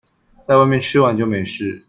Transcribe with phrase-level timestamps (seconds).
[0.47, 1.79] 在外面吃完就沒事